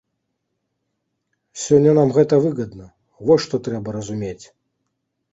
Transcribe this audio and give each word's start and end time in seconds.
Сёння 1.63 1.91
нам 1.99 2.09
гэта 2.15 2.39
выгадна, 2.45 2.85
вось 3.27 3.43
што 3.45 3.55
трэба 3.67 3.89
разумець. 3.97 4.45